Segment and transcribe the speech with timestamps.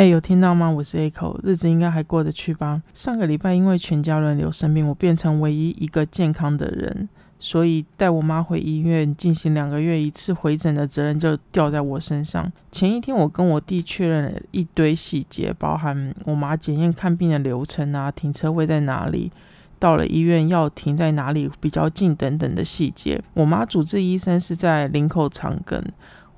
[0.00, 0.70] 哎，有听到吗？
[0.70, 2.82] 我是 A 口，日子应该还过得去吧？
[2.94, 7.06] 上个礼拜因为全家轮流生病，我变成唯一一个健康的人，
[7.38, 12.50] 所以带我妈回医院进行两个月一次回诊的责任就掉在我身上。
[12.72, 19.30] 前一天我跟我弟确认了一堆细节，包含我妈检验看病的流程啊，停车位在哪里，
[19.78, 23.22] 到了医院要停在哪里比较近等等的细节。
[23.34, 25.78] 我妈主治医生是在林口长庚。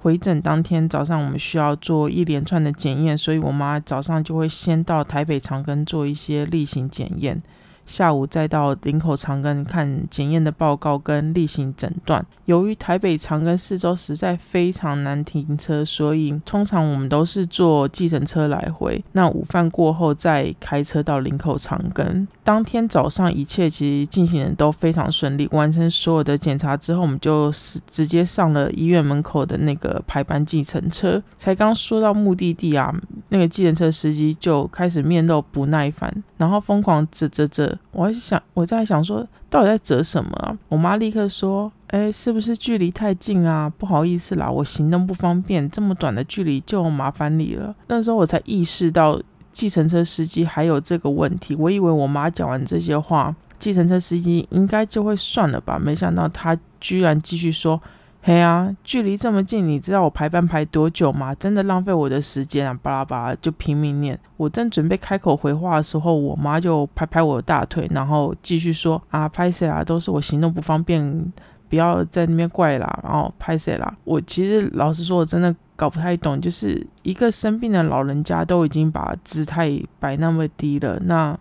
[0.02, 7.40] 回诊当天早上，我们需要做一连串的检验，所以我妈早上就会先到台北长庚做一些例行检验。
[7.84, 12.24] 下午再到林口长庚看检验的报告跟例行诊断。
[12.46, 19.02] 由于台北长庚四周实在非常难停车，所以通常我们都是坐计程车来回。
[19.12, 22.26] 那午饭过后再开车到林口长庚。
[22.44, 25.48] 当天早上一切其实进行的都非常顺利。
[25.52, 31.22] 完成所有的检查之后，我们就是直接上了医院门口的那个排班计程车。
[31.36, 32.92] 才刚说到目的地啊，
[33.28, 37.71] 那个计程车司机就开始面露不耐烦，然后疯狂指指指。
[37.90, 40.56] 我还想，我在想说，到底在折什么啊？
[40.68, 43.72] 我妈立刻说：“哎，是不是距离太近啊？
[43.78, 49.20] 不好意思啦，我行动不方便，这么短的距离就麻烦你了。”那时候我才意识到，
[49.52, 51.54] 计程车司机还有这个问题。
[51.54, 57.80] 我以为我妈讲完这些话，计程车司机应该就会算了吧，没想到他居然继续说。
[58.24, 61.34] 嘿啊，距离这么近，你知道我排班排多久吗？
[61.34, 62.78] 真的浪费我的时间啊！
[62.80, 64.16] 巴拉巴拉就拼命念。
[64.36, 69.82] 我正准备开口回话的时候，我妈就拍拍我的大腿，然后继续说：“啊，拍谁啦？
[69.82, 71.32] 都是我行动不方便，
[71.68, 73.92] 不要在那边怪啦。”然后拍谁啦？
[74.04, 81.36] 我其实老实说，我真的搞不太懂，就是一个生病的老人家都已经把姿态摆那么低了，那。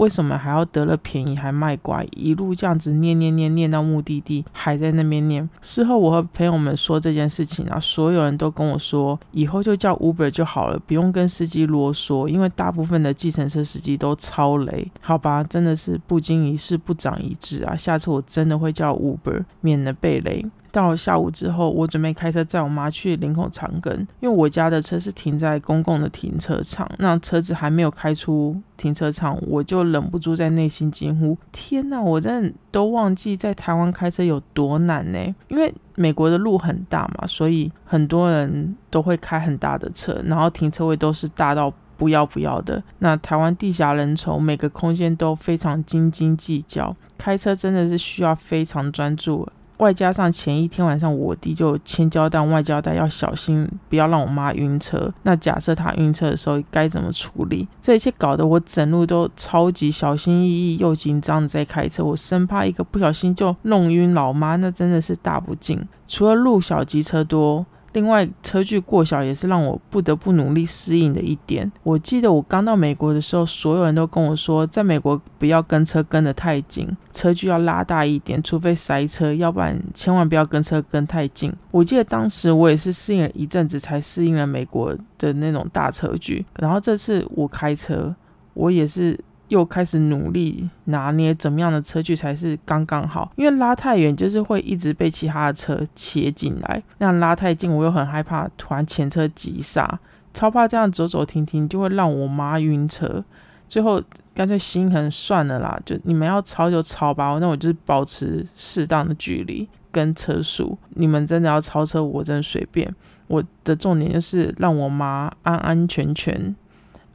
[0.00, 2.06] 为什么还要得了便宜还卖乖？
[2.16, 5.46] 一路这样子念念念念到目的地，还在那边念。
[5.60, 14.90] 事后我和朋友们说这件事情啊，所有人都跟我说，以后就叫 Uber 就好了，不用跟司机啰嗦，因为大部分的计程车司机都超雷。
[15.02, 17.76] 好吧，真的是不经一事不长一智啊！
[17.76, 20.46] 下次我真的会叫 Uber，免得被雷。
[20.72, 26.88] 到了下午之后，我准备开车载我妈去林口长庚，因为我家的车是停在公共的停车场。
[26.98, 32.00] 那车子还没有开出停车场，我就忍不住在内心惊呼：“天哪！
[32.00, 35.18] 我真的都忘记在台湾开车有多难呢！
[35.48, 42.82] 因为美国的路很大嘛，所以很多人都会开很大的车，然后停车位都是大到不要不要的。
[43.00, 49.46] 那台湾地狭人稠，每个空间都非常斤斤计较，开车真的是需要非常专注。”
[49.80, 55.12] 外加上前一天晚上，我弟就千交代万交代要小心，不要让我妈晕车。
[55.24, 57.66] 那假设她晕车的时候该怎么处理？
[57.82, 65.84] 这一切搞得我整路都超级小心翼翼又紧张的在开车，我生怕一个不小心就弄晕老妈，那真的是大不敬。
[66.06, 67.66] 除了路小机车多。
[67.92, 71.70] 另外，车距过小也是让我不得不努力适应的一点。
[71.82, 81.52] 我记得我刚到美国的时候，所有人都跟我说，在美国不要跟车跟得太紧，车距要拉大一点，除非塞车，要不然千万不要跟车跟太近。
[81.70, 86.44] 我记得当时我也是适应了一阵子，才适应了美国的那种大车距。
[86.58, 88.14] 然后这次我开车，
[88.54, 89.18] 我也是。
[89.50, 100.00] 又开始努力拿捏怎么样的车距才是刚刚好，因为拉太远就是会一直被其他的车切进来，那拉太近我又很害怕突然前车急刹，
[100.32, 103.22] 超怕这样走走停停就会让我妈晕车。
[103.68, 104.02] 最后
[104.34, 110.76] 干脆心狠算了啦，就你们要超就超吧，那我就是保持适当的距离跟车速。
[110.90, 112.92] 你们真的要超车，我真的随便。
[113.28, 116.56] 我的重点就是让我妈安安全全。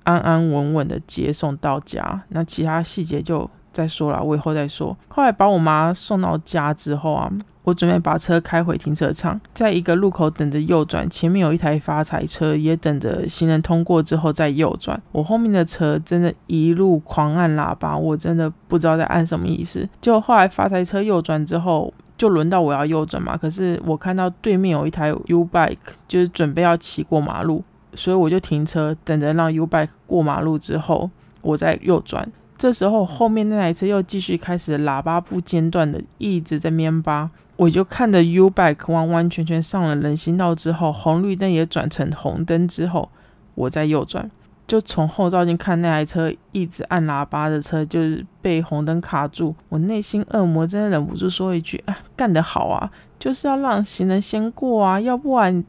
[0.05, 4.97] 安安稳稳的接送到家，那其他细节就再说了，我以后再说。
[5.09, 7.29] 后来把我妈送到家之后啊，
[7.63, 15.01] 我准备把车开回停车场，在一个路口等着右转，前面有一台发财车也等着行人通过之后再右转。
[15.11, 19.87] 我后面的车真的一路狂按喇叭，我真的不知道在按什么意思。
[19.99, 25.77] 就后来发财车右转之后，就轮到我要右转嘛，可是我看到对面有一台 U bike，
[26.07, 27.63] 就是准备要骑过马路。
[27.95, 31.09] 所以我就停车，等着让 U bike 过马路之后，
[31.41, 32.31] 我再右转。
[32.57, 43.09] 这时候后面那台车又继续开始喇叭不间断的一直在面吧，我就看着 U bike 完完全全上了人行道之后，红绿灯也转成红灯之后，
[43.55, 44.31] 我再右转。
[44.67, 49.53] 就从后照镜看那台车一直按喇叭的车，就是被红灯卡住。
[49.69, 52.89] 我内心恶魔真的忍不住说一句：啊，干得好啊！
[53.19, 55.63] 就是要让行人先过啊，要不然。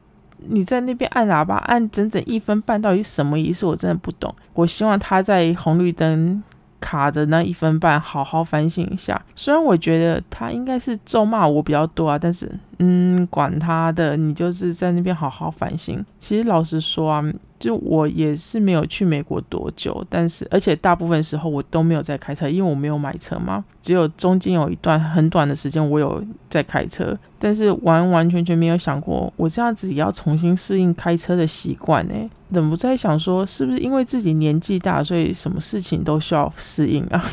[0.49, 3.67] 你在那边按喇叭按整整一分半，到底什么意思？
[3.67, 4.35] 我真的不懂。
[4.55, 6.43] 我希望他在红绿灯
[6.81, 9.21] 卡着那一分半，好好反省一下。
[9.35, 16.05] 虽然我觉得他应该是咒骂我比较多啊，但是嗯，管他的，你就是在那边好好反省。
[16.19, 17.25] 其实老实说啊，
[17.59, 23.65] 就我也是没有去美国多久，但是而且大部分时候我都没有在开车，因为我没有买车嘛。
[23.83, 32.15] 只有中间有一段很短的时间我有在开车，但是完完全全没有想过我这样子也要重新适应开车的习惯呢。
[32.51, 37.25] 忍不在想说，是不是因为自己年纪大，所以什么事情都需要适应啊？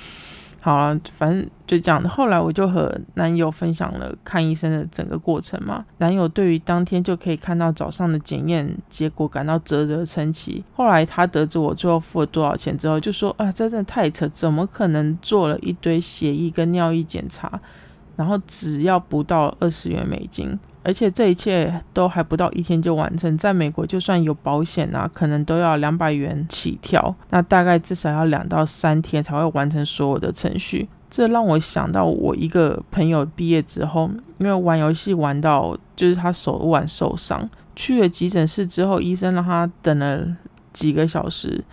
[0.60, 2.08] 好了，反正就这样的。
[2.08, 5.84] 后来我就和男友分享了看医生的整个过程嘛。
[5.98, 10.64] 男友对于当天就可以看到早上的检验结果感到啧啧称奇。
[10.74, 17.60] 后来他得知我最后付了多少钱之后，就说啊，真的太扯，怎么可能做了一堆血液跟尿液检查，
[18.14, 20.58] 然后只要不到二十元美金？
[20.82, 30.88] 而且这一切都还不到一天就完成，在美国就算有保险啊，可能都要两百元起跳，那大概至少要两到三天才会完成所有的程序。
[31.08, 40.26] 这让我想到我一个朋友毕业之后，因为玩游戏玩到就是他手腕受伤，去了急诊室之后，医生让他等了
[40.72, 41.64] 几个小时，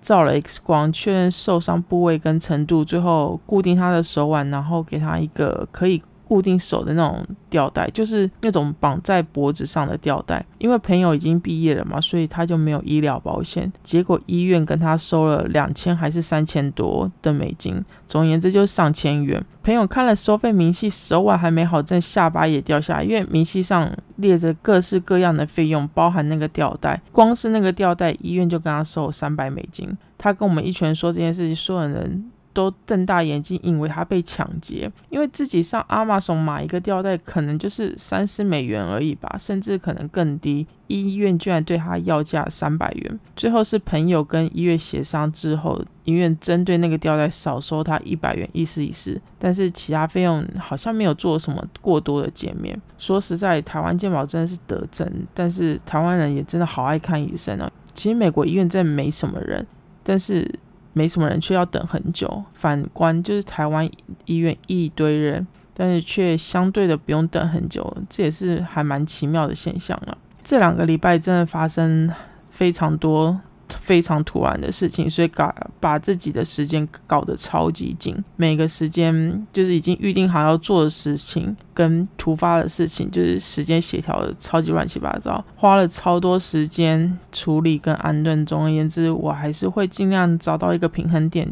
[0.00, 6.02] 照了 X 光确认受伤部位跟程度，最后固定他的手腕，然后给他一个可以。
[6.32, 10.42] 固定手的那种吊带，就是那种绑在脖子上的吊带。
[10.56, 13.70] 因为朋友已经毕业了嘛，所以他就没有医疗保险。
[13.82, 19.44] 结果医院跟他收了两千还是三千多的美金，总而言之就是上千元。
[19.62, 29.94] 朋友看了收费明细，手腕还没好，正下巴也掉下来，因为明细上列着各式各样的费用，包含那个吊带，光是那个吊带，医院就跟他收三百美金。
[30.16, 32.24] 他跟我们一群人说这件事情，所有人。
[32.52, 40.66] 都瞪大眼睛，以为他被抢劫，因为自己上阿玛逊买一个吊带，可能就是三十美元而已吧，甚至可能更低。
[40.88, 49.18] 医院居然对他要价三百元，最后是朋友跟医院协商之后，医院针对那个吊带少收他一百元，意思意思。
[49.38, 52.78] 但是其他费用好像没有做什么过多的减免。
[52.98, 57.70] 说实在，台湾健保真的是得真，但是台湾人也真的好爱看医生哦。
[57.94, 59.66] 其实美国医院真的没什么人，
[60.02, 60.46] 但是。
[60.92, 62.44] 没什么人，却要等很久。
[62.52, 63.88] 反观就是台湾
[64.26, 70.16] 医院一堆人，但是却相对的不用等很久，这也是还蛮奇妙的现象了。
[70.42, 72.10] 这两个礼拜真的发生
[72.50, 73.40] 非常多。
[73.80, 88.44] 非常突然的事情，所以搞把自己的时间搞得超级紧，每个时间就是已经预定好要做的事情跟突发的事情，就是时间协调的超级乱七八糟，花了超多时间处理跟安顿。
[88.44, 91.48] 总而言之，我还是会尽量找到一个平衡点。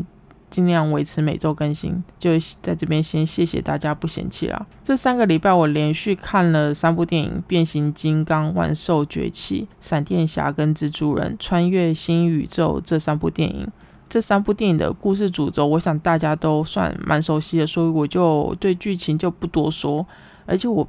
[0.51, 4.67] 尽量维持每周更新，就在这边先谢谢大家不嫌弃啦。
[4.83, 13.69] 这三个礼拜我连续看了三部电影：《变形金刚：万兽崛起》、《闪电侠》跟《蜘蛛人：穿越新宇宙》这三部电影。
[14.09, 20.05] 这三部电影的故事主轴，我想大家都算蛮熟悉的，所以我就对剧情就不多说。
[20.47, 20.85] 而且我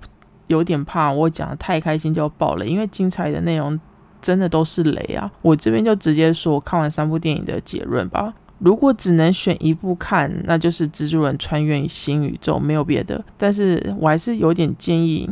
[0.48, 3.80] 有点怕我讲的太开心就爆了，因为精彩的内容
[4.20, 5.32] 真的都是雷啊！
[5.44, 8.34] 我这边就直接说看完三部电影的结论吧。
[8.64, 13.24] 如果只能选一部看，那就是《蜘蛛人穿越新宇宙》，没有别的。
[13.36, 15.28] 但是我还是有点建议，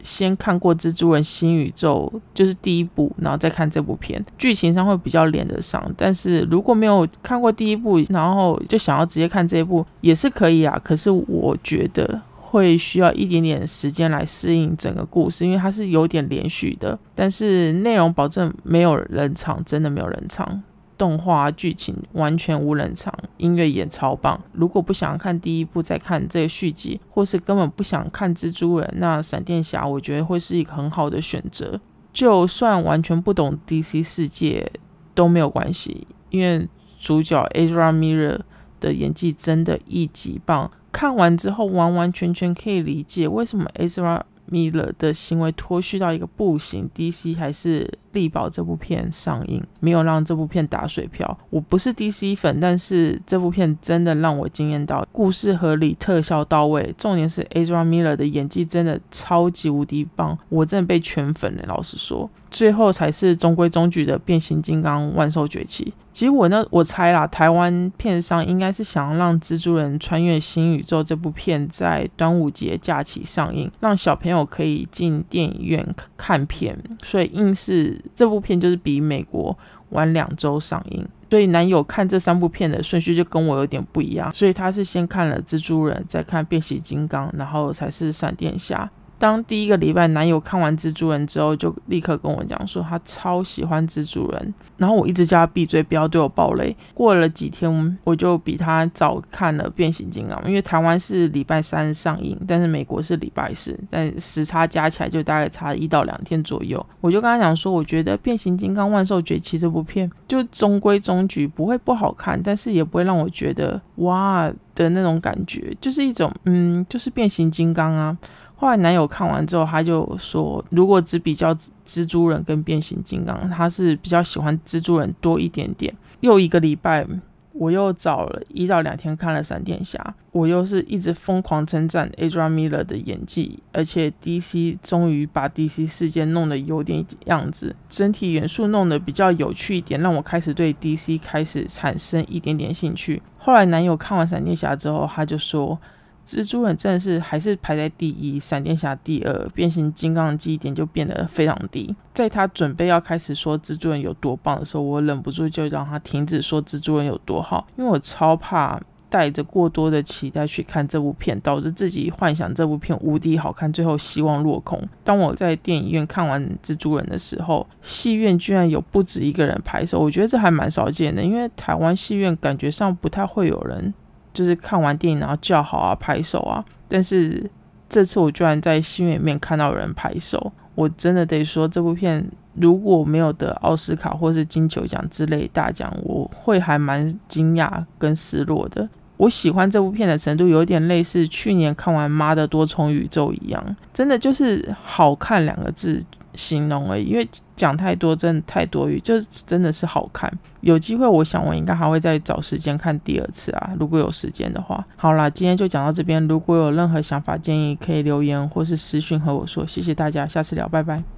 [0.00, 5.92] 先看过《蜘蛛人新宇宙》，就是第一部，然后再看这部片，剧情上会比较连得上。
[5.96, 10.80] 但是如果没有看过第一部，然后就想要直接看这一部，也是可以啊。
[10.84, 16.96] 可是我觉得会需要一点点时间来适应整个故事，因为它是有点连续的。
[17.16, 20.62] 但是内容保证没有人场，真的没有人场。
[20.98, 24.38] 动画剧情完全无人场，音乐也超棒。
[24.52, 31.80] 如果不想看第一部再看这个续集，或是根本不想看蜘蛛人，那闪电侠我觉得会是一个很好的选择。
[32.12, 34.70] 就算完全不懂 DC 世界
[35.14, 38.40] 都没有关系，因为主角 Ezra Miller
[38.80, 40.68] 的演技真的一级棒。
[40.90, 47.98] 看完之后完完全全可以理解为什么 Ezra 米勒的行为脱序到一个不行，DC 还是。
[48.12, 51.38] 力保这部片上映，没有让这部片打水漂。
[51.50, 61.62] 我不是 DC 粉，但是这部片真的让我惊艳到，故事合理，特效到位，重点是 Ezra Miller 的演技真的超级无敌棒，我真的被圈粉了。
[61.68, 65.92] 老实说，最后才是中规中矩的变形金刚万兽崛起。
[66.12, 78.00] 其实我呢，我猜啦，台湾片商应该是想让蜘蛛人穿越新宇宙这部片在端午节假期上映，让小朋友可以进电影院看片，所以硬是。
[78.16, 79.56] 这部片就是比美国
[79.90, 88.90] 晚两周上映，所以男友看这三部片的顺序就跟我有点不一样，所以他是先看了蜘蛛人，再看变形金刚，然后才是闪电侠。
[89.18, 96.74] 当第一个礼拜男友看完蜘蛛人之后，就立刻跟我讲说他超喜欢蜘蛛人，然后我一直叫他闭嘴，不要对我暴雷。
[96.94, 106.84] 过了几天，我就比他早看了变形金刚，因为台湾是礼拜三上映，但是美国是礼拜四，但时差加起来就大概差一到两天左右。
[107.00, 118.16] 我就跟他讲说，我觉得变形金刚万兽崛起这部片就中规中矩，不会不好看，但是也不会让我觉得哇的那种感觉，就是一种嗯，就是变形金刚啊。
[118.60, 121.54] 后来男友看完之后，他就说，如果只比较
[121.86, 125.94] 蜘蛛人跟变形金刚，他是比较喜欢蜘蛛人多一点点。
[126.22, 127.06] 又一个礼拜，
[127.52, 143.22] 我又找了一到两天看了闪电侠，我又是一直疯狂称赞 Adrian Miller 的演技，而且 DC 终于把 DC 事件弄得有点样子，整体元素弄得比较有趣一点，让我开始对 DC 开始产生一点点兴趣。
[143.38, 145.78] 后来男友看完闪电侠之后，他就说。
[146.28, 151.96] 蜘蛛人真的是还是排在第一，闪电侠第二，变形金刚的记忆点就变得非常低。
[152.12, 164.86] 在他准备要开始说蜘蛛人有多棒的时候，我忍不住就让他停止说蜘蛛人有多好，因为我超怕带着过多的期待去看这部片，导致自己幻想这部片无敌好看，最后希望落空。
[165.02, 173.94] 当我在电影院看完蜘蛛人的时候，戏院居然有不止一个人拍手，我觉得这还蛮少见的，因为台湾戏院感觉上不太会有人。
[174.32, 177.48] 就是看完电影然后叫好啊拍手啊，但是
[177.88, 188.88] 这次我居然在戏院里面看到有人拍手，我真的得说这部片如果没有得奥斯卡或是金球奖之类大奖，我会还蛮惊讶跟失落的。
[189.16, 196.00] 我喜欢这部片的程度有点类似去年看完《妈的多重宇宙》一样，真的就是好看两个字。
[196.38, 200.32] 形容而已，因为讲太多真的太多余，就真的是好看。
[200.60, 204.86] 有机会，我想我应该还会再找时间看第二次啊，如果有时间的话。
[204.94, 206.24] 好啦，今天就讲到这边。
[206.28, 209.66] 如果有任何想法建议，可以留言或是私讯和我说。
[209.66, 211.17] 谢谢大家，下次聊，拜拜。